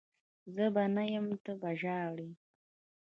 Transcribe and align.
زه 0.55 0.65
به 0.73 0.83
نه 0.95 1.03
یم 1.13 1.27
ته 1.43 1.51
به 1.61 1.69
ژاړي 1.81 2.29